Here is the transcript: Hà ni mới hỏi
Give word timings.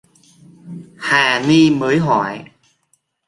Hà 1.01 1.39
ni 1.47 1.69
mới 1.69 1.99
hỏi 1.99 2.45